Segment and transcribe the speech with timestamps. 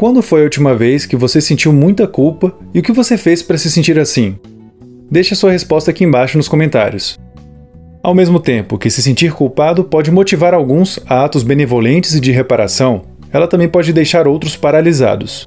[0.00, 3.42] Quando foi a última vez que você sentiu muita culpa e o que você fez
[3.42, 4.34] para se sentir assim?
[5.10, 7.20] Deixe a sua resposta aqui embaixo nos comentários.
[8.02, 12.32] Ao mesmo tempo que se sentir culpado pode motivar alguns a atos benevolentes e de
[12.32, 15.46] reparação, ela também pode deixar outros paralisados.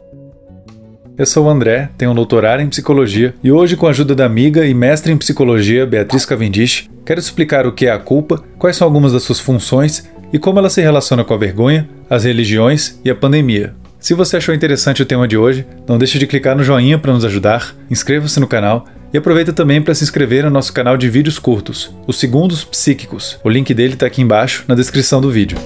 [1.17, 4.25] Eu sou o André, tenho um doutorado em psicologia e hoje, com a ajuda da
[4.25, 8.77] amiga e mestre em psicologia Beatriz Cavendish, quero explicar o que é a culpa, quais
[8.77, 12.99] são algumas das suas funções e como ela se relaciona com a vergonha, as religiões
[13.03, 13.81] e a pandemia.
[14.03, 17.13] Se você achou interessante o tema de hoje, não deixe de clicar no joinha para
[17.13, 21.09] nos ajudar, inscreva-se no canal e aproveita também para se inscrever no nosso canal de
[21.09, 23.39] vídeos curtos, os Segundos Psíquicos.
[23.45, 25.57] O link dele está aqui embaixo na descrição do vídeo.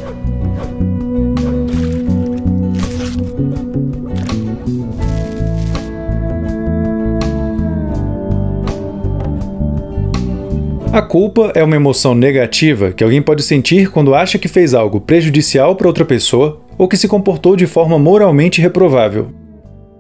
[10.94, 15.02] A culpa é uma emoção negativa que alguém pode sentir quando acha que fez algo
[15.02, 19.32] prejudicial para outra pessoa ou que se comportou de forma moralmente reprovável.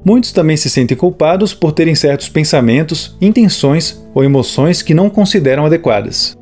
[0.06, 5.66] Muitos também se sentem culpados por terem certos pensamentos, intenções ou emoções que não consideram
[5.66, 6.38] adequadas.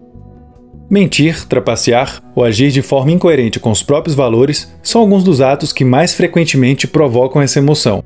[0.87, 5.73] Mentir, trapacear ou agir de forma incoerente com os próprios valores são alguns dos atos
[5.73, 8.03] que mais frequentemente provocam essa emoção.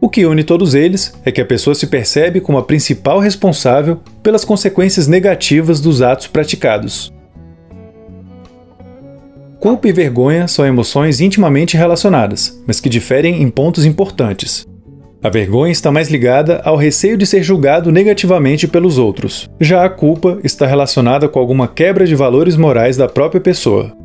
[0.00, 4.00] O que une todos eles é que a pessoa se percebe como a principal responsável
[4.22, 7.11] pelas consequências negativas dos atos praticados.
[9.62, 14.66] Culpa e vergonha são emoções intimamente relacionadas, mas que diferem em pontos importantes.
[15.22, 19.48] A vergonha está mais ligada ao receio de ser julgado negativamente pelos outros.
[19.60, 23.96] Já a culpa está relacionada com alguma quebra de valores morais da própria pessoa.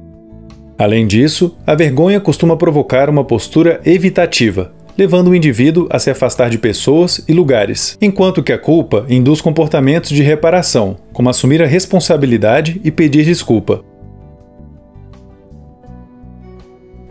[0.78, 6.52] Além disso, a vergonha costuma provocar uma postura evitativa, levando o indivíduo a se afastar
[6.52, 11.66] de pessoas e lugares, enquanto que a culpa induz comportamentos de reparação, como assumir a
[11.66, 13.84] responsabilidade e pedir desculpa.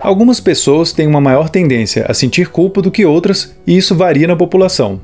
[0.06, 4.28] Algumas pessoas têm uma maior tendência a sentir culpa do que outras, e isso varia
[4.28, 5.00] na população.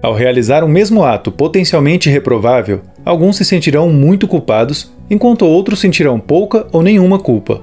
[0.00, 6.20] Ao realizar um mesmo ato potencialmente reprovável, alguns se sentirão muito culpados, enquanto outros sentirão
[6.20, 7.62] pouca ou nenhuma culpa.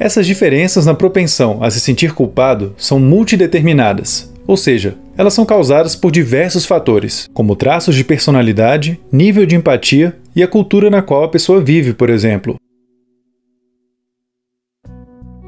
[0.00, 5.94] Essas diferenças na propensão a se sentir culpado são multideterminadas, ou seja, elas são causadas
[5.94, 11.22] por diversos fatores, como traços de personalidade, nível de empatia e a cultura na qual
[11.22, 12.56] a pessoa vive, por exemplo.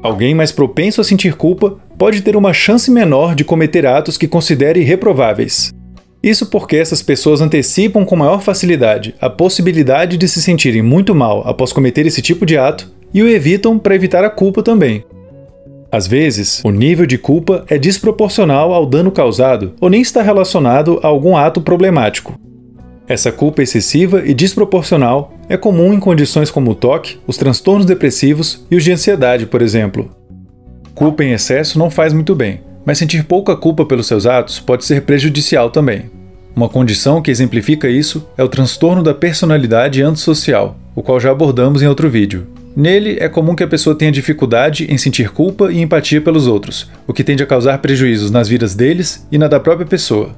[0.05, 4.27] Alguém mais propenso a sentir culpa pode ter uma chance menor de cometer atos que
[4.27, 5.73] considere reprováveis.
[6.21, 11.41] Isso porque essas pessoas antecipam com maior facilidade a possibilidade de se sentirem muito mal
[11.47, 15.03] após cometer esse tipo de ato e o evitam para evitar a culpa também.
[15.91, 20.99] Às vezes, o nível de culpa é desproporcional ao dano causado ou nem está relacionado
[21.01, 22.39] a algum ato problemático.
[23.07, 28.65] Essa culpa excessiva e desproporcional é comum em condições como o toque, os transtornos depressivos
[28.69, 30.09] e os de ansiedade, por exemplo.
[30.93, 34.85] Culpa em excesso não faz muito bem, mas sentir pouca culpa pelos seus atos pode
[34.85, 36.09] ser prejudicial também.
[36.55, 41.81] Uma condição que exemplifica isso é o transtorno da personalidade antissocial, o qual já abordamos
[41.81, 42.47] em outro vídeo.
[42.75, 46.89] Nele, é comum que a pessoa tenha dificuldade em sentir culpa e empatia pelos outros,
[47.07, 50.31] o que tende a causar prejuízos nas vidas deles e na da própria pessoa.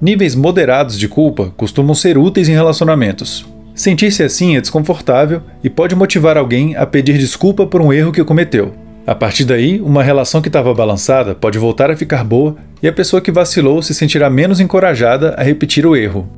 [0.00, 3.46] Níveis moderados de culpa costumam ser úteis em relacionamentos.
[3.74, 8.22] Sentir-se assim é desconfortável e pode motivar alguém a pedir desculpa por um erro que
[8.22, 8.72] cometeu.
[9.06, 12.92] A partir daí, uma relação que estava balançada pode voltar a ficar boa e a
[12.92, 16.28] pessoa que vacilou se sentirá menos encorajada a repetir o erro.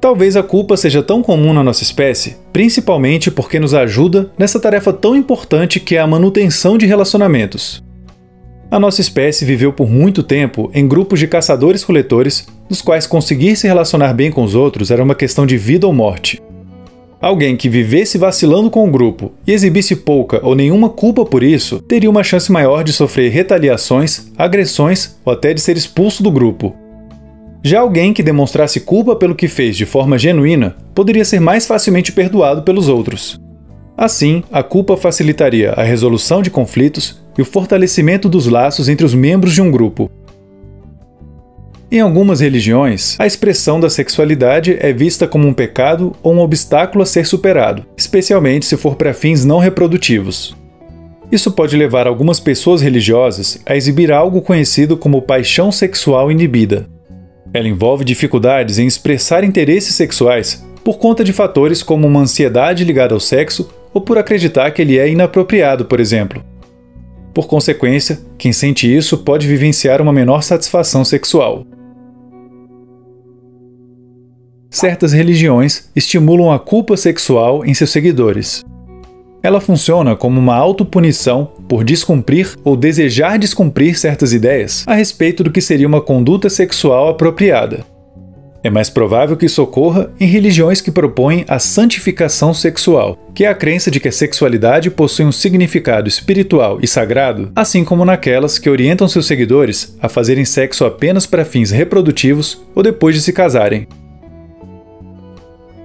[0.00, 4.92] Talvez a culpa seja tão comum na nossa espécie, principalmente porque nos ajuda nessa tarefa
[4.92, 7.82] tão importante que é a manutenção de relacionamentos.
[8.72, 13.66] A nossa espécie viveu por muito tempo em grupos de caçadores-coletores, nos quais conseguir se
[13.66, 16.40] relacionar bem com os outros era uma questão de vida ou morte.
[17.20, 21.80] Alguém que vivesse vacilando com o grupo e exibisse pouca ou nenhuma culpa por isso,
[21.80, 26.74] teria uma chance maior de sofrer retaliações, agressões ou até de ser expulso do grupo.
[27.62, 32.10] Já alguém que demonstrasse culpa pelo que fez de forma genuína poderia ser mais facilmente
[32.10, 33.38] perdoado pelos outros.
[33.98, 39.14] Assim, a culpa facilitaria a resolução de conflitos e o fortalecimento dos laços entre os
[39.14, 40.10] membros de um grupo.
[41.90, 47.02] Em algumas religiões, a expressão da sexualidade é vista como um pecado ou um obstáculo
[47.02, 50.56] a ser superado, especialmente se for para fins não reprodutivos.
[51.30, 56.86] Isso pode levar algumas pessoas religiosas a exibir algo conhecido como paixão sexual inibida,
[57.54, 63.14] ela envolve dificuldades em expressar interesses sexuais por conta de fatores como uma ansiedade ligada
[63.14, 66.42] ao sexo ou por acreditar que ele é inapropriado, por exemplo.
[67.34, 71.64] Por consequência, quem sente isso pode vivenciar uma menor satisfação sexual.
[74.70, 78.64] Certas religiões estimulam a culpa sexual em seus seguidores.
[79.42, 85.50] Ela funciona como uma autopunição por descumprir ou desejar descumprir certas ideias a respeito do
[85.50, 87.91] que seria uma conduta sexual apropriada.
[88.64, 93.48] É mais provável que isso ocorra em religiões que propõem a santificação sexual, que é
[93.48, 98.60] a crença de que a sexualidade possui um significado espiritual e sagrado, assim como naquelas
[98.60, 103.32] que orientam seus seguidores a fazerem sexo apenas para fins reprodutivos ou depois de se
[103.32, 103.88] casarem.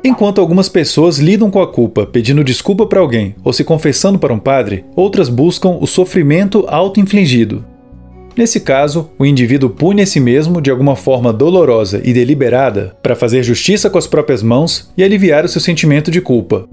[0.03, 4.33] Enquanto algumas pessoas lidam com a culpa pedindo desculpa para alguém ou se confessando para
[4.33, 7.65] um padre, outras buscam o sofrimento auto-infligido,
[8.37, 13.15] Nesse caso, o indivíduo pune a si mesmo de alguma forma dolorosa e deliberada para
[13.15, 16.69] fazer justiça com as próprias mãos e aliviar o seu sentimento de culpa.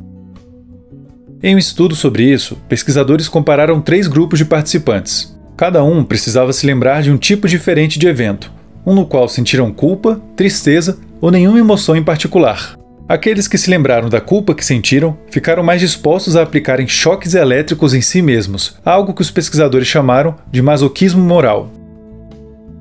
[1.43, 5.34] Em um estudo sobre isso, pesquisadores compararam três grupos de participantes.
[5.56, 8.52] Cada um precisava se lembrar de um tipo diferente de evento,
[8.84, 12.76] um no qual sentiram culpa, tristeza ou nenhuma emoção em particular.
[13.06, 17.92] Aqueles que se lembraram da culpa que sentiram ficaram mais dispostos a aplicarem choques elétricos
[17.92, 21.70] em si mesmos, algo que os pesquisadores chamaram de masoquismo moral.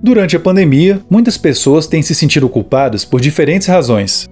[0.01, 4.29] Durante a pandemia, muitas pessoas têm se sentido culpadas por diferentes razões.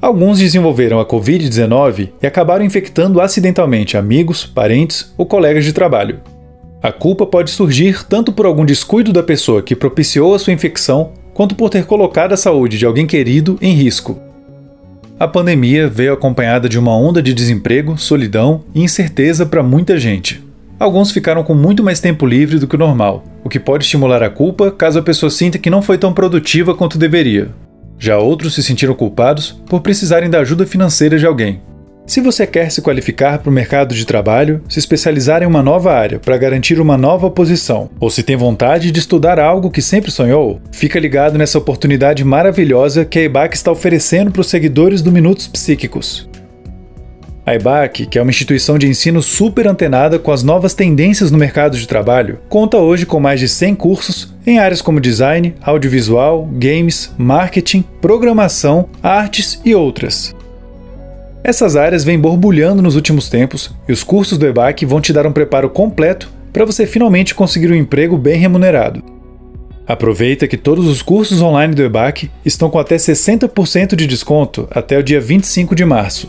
[0.00, 6.20] Alguns desenvolveram a Covid-19 e acabaram infectando acidentalmente amigos, parentes ou colegas de trabalho.
[6.82, 11.12] A culpa pode surgir tanto por algum descuido da pessoa que propiciou a sua infecção,
[11.34, 14.27] quanto por ter colocado a saúde de alguém querido em risco.
[15.20, 20.40] A pandemia veio acompanhada de uma onda de desemprego, solidão e incerteza para muita gente.
[20.78, 24.22] Alguns ficaram com muito mais tempo livre do que o normal, o que pode estimular
[24.22, 27.48] a culpa caso a pessoa sinta que não foi tão produtiva quanto deveria.
[27.98, 31.60] Já outros se sentiram culpados por precisarem da ajuda financeira de alguém,
[32.08, 35.92] se você quer se qualificar para o mercado de trabalho, se especializar em uma nova
[35.92, 40.10] área para garantir uma nova posição, ou se tem vontade de estudar algo que sempre
[40.10, 45.12] sonhou, fica ligado nessa oportunidade maravilhosa que a EBAC está oferecendo para os seguidores do
[45.12, 46.26] Minutos Psíquicos.
[47.44, 51.36] A EBAC, que é uma instituição de ensino super antenada com as novas tendências no
[51.36, 56.46] mercado de trabalho, conta hoje com mais de 100 cursos em áreas como design, audiovisual,
[56.52, 60.37] games, marketing, programação, artes e outras.
[61.48, 65.26] Essas áreas vêm borbulhando nos últimos tempos e os cursos do EBAC vão te dar
[65.26, 69.02] um preparo completo para você finalmente conseguir um emprego bem remunerado.
[69.86, 74.98] Aproveita que todos os cursos online do EBAC estão com até 60% de desconto até
[74.98, 76.28] o dia 25 de março.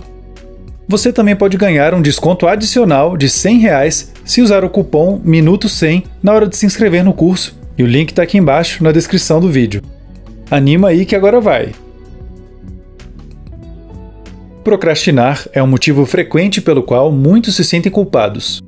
[0.88, 6.06] Você também pode ganhar um desconto adicional de 100 reais se usar o cupom MINUTO100
[6.24, 9.42] na hora de se inscrever no curso, e o link está aqui embaixo na descrição
[9.42, 9.81] do vídeo.
[10.50, 11.74] Anima aí que agora vai!
[14.69, 18.62] Procrastinar é um motivo frequente pelo qual muitos se sentem culpados.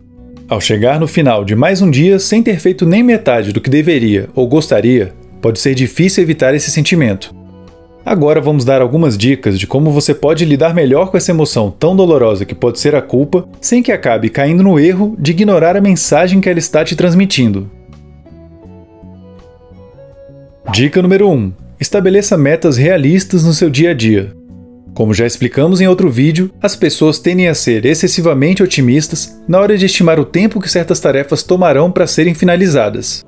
[0.50, 3.70] Ao chegar no final de mais um dia sem ter feito nem metade do que
[3.70, 7.36] deveria ou gostaria, pode ser difícil evitar esse sentimento.
[8.04, 11.96] Agora vamos dar algumas dicas de como você pode lidar melhor com essa emoção tão
[11.96, 15.82] dolorosa que pode ser a culpa, sem que acabe caindo no erro de ignorar a
[15.82, 17.70] mensagem que ela está te transmitindo.
[20.72, 24.41] Dica número 1: Estabeleça metas realistas no seu dia a dia.
[24.94, 29.78] Como já explicamos em outro vídeo, as pessoas tendem a ser excessivamente otimistas na hora
[29.78, 33.24] de estimar o tempo que certas tarefas tomarão para serem finalizadas.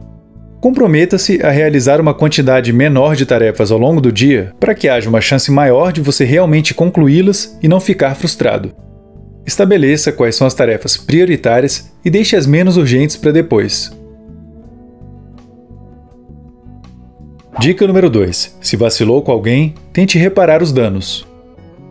[0.60, 5.10] Comprometa-se a realizar uma quantidade menor de tarefas ao longo do dia para que haja
[5.10, 8.71] uma chance maior de você realmente concluí-las e não ficar frustrado.
[9.45, 13.92] Estabeleça quais são as tarefas prioritárias e deixe as menos urgentes para depois.
[17.59, 21.26] Dica número 2: Se vacilou com alguém, tente reparar os danos.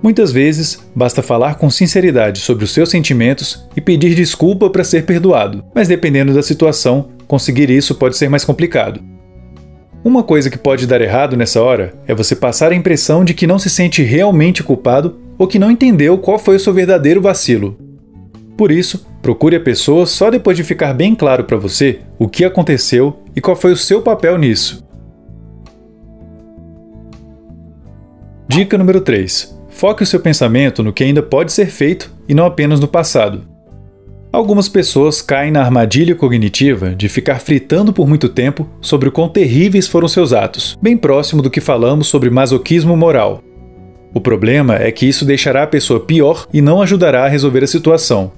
[0.02, 5.06] Muitas vezes, basta falar com sinceridade sobre os seus sentimentos e pedir desculpa para ser
[5.06, 9.00] perdoado, mas dependendo da situação, conseguir isso pode ser mais complicado.
[10.04, 13.47] Uma coisa que pode dar errado nessa hora é você passar a impressão de que
[13.47, 17.78] não se sente realmente culpado ou que não entendeu qual foi o seu verdadeiro vacilo.
[18.56, 22.44] Por isso, procure a pessoa só depois de ficar bem claro para você o que
[22.44, 24.85] aconteceu e qual foi o seu papel nisso.
[28.49, 32.46] Dica número 3: Foque o seu pensamento no que ainda pode ser feito e não
[32.46, 33.42] apenas no passado.
[34.32, 39.28] Algumas pessoas caem na armadilha cognitiva de ficar fritando por muito tempo sobre o quão
[39.28, 43.42] terríveis foram seus atos, bem próximo do que falamos sobre masoquismo moral.
[44.14, 47.66] O problema é que isso deixará a pessoa pior e não ajudará a resolver a
[47.66, 48.30] situação.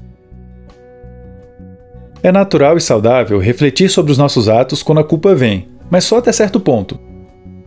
[2.23, 6.17] É natural e saudável refletir sobre os nossos atos quando a culpa vem, mas só
[6.17, 6.99] até certo ponto.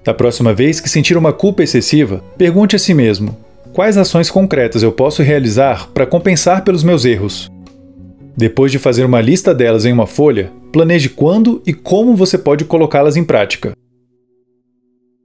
[0.03, 3.45] Da próxima vez que sentir uma culpa excessiva, pergunte a si mesmo:
[3.77, 7.47] Quais ações concretas eu posso realizar para compensar pelos meus erros?
[8.35, 12.65] Depois de fazer uma lista delas em uma folha, planeje quando e como você pode
[12.65, 13.73] colocá-las em prática.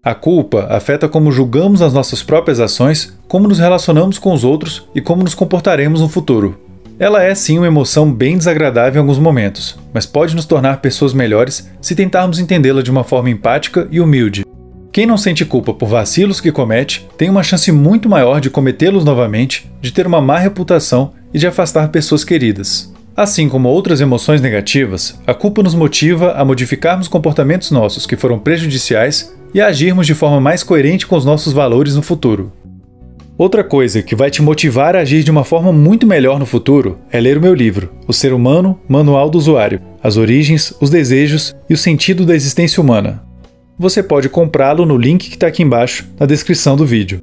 [0.05, 4.87] A culpa afeta como julgamos as nossas próprias ações, como nos relacionamos com os outros
[4.95, 6.61] e como nos comportaremos no futuro.
[6.99, 11.15] Ela é sim uma emoção bem desagradável em alguns momentos, mas pode nos tornar pessoas
[11.15, 14.42] melhores se tentarmos entendê-la de uma forma empática e humilde.
[14.93, 19.07] Quem não sente culpa por vacilos que comete tem uma chance muito maior de cometê-los
[19.07, 22.93] novamente, de ter uma má reputação e de afastar pessoas queridas.
[23.17, 28.39] Assim como outras emoções negativas, a culpa nos motiva a modificarmos comportamentos nossos que foram
[28.39, 32.53] prejudiciais e a agirmos de forma mais coerente com os nossos valores no futuro.
[33.39, 36.99] Outra coisa que vai te motivar a agir de uma forma muito melhor no futuro
[37.11, 41.57] é ler o meu livro, O Ser Humano Manual do Usuário: As Origens, os Desejos
[41.69, 43.32] e o Sentido da Existência Humana.
[43.83, 47.21] Você pode comprá-lo no link que está aqui embaixo, na descrição do vídeo.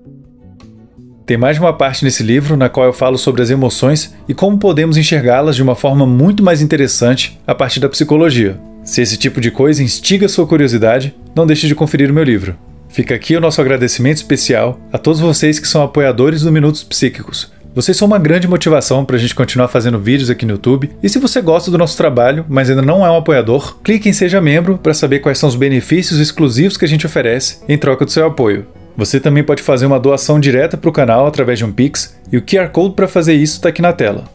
[1.25, 4.59] Tem mais uma parte nesse livro na qual eu falo sobre as emoções e como
[4.59, 8.59] podemos enxergá-las de uma forma muito mais interessante a partir da psicologia.
[8.83, 12.57] Se esse tipo de coisa instiga sua curiosidade, não deixe de conferir o meu livro.
[12.89, 17.53] Fica aqui o nosso agradecimento especial a todos vocês que são apoiadores do Minutos Psíquicos.
[17.73, 20.89] Vocês são uma grande motivação para a gente continuar fazendo vídeos aqui no YouTube.
[21.03, 24.13] E se você gosta do nosso trabalho, mas ainda não é um apoiador, clique em
[24.13, 28.05] Seja Membro para saber quais são os benefícios exclusivos que a gente oferece em troca
[28.05, 28.65] do seu apoio.
[28.97, 32.37] Você também pode fazer uma doação direta para o canal através de um Pix, e
[32.37, 34.25] o QR Code para fazer isso está aqui na tela.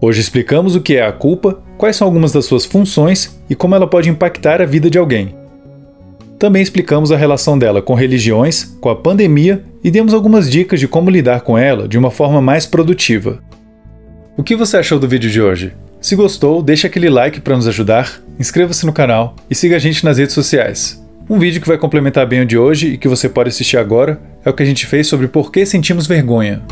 [0.00, 3.74] Hoje explicamos o que é a culpa, quais são algumas das suas funções e como
[3.74, 5.36] ela pode impactar a vida de alguém.
[6.38, 10.86] Também explicamos a relação dela com religiões, com a pandemia e demos algumas dicas de
[10.86, 13.42] como lidar com ela de uma forma mais produtiva.
[14.36, 15.72] O que você achou do vídeo de hoje?
[16.00, 20.04] Se gostou, deixe aquele like para nos ajudar, inscreva-se no canal e siga a gente
[20.04, 21.00] nas redes sociais.
[21.28, 24.20] Um vídeo que vai complementar bem o de hoje e que você pode assistir agora
[24.44, 26.62] é o que a gente fez sobre por que sentimos vergonha.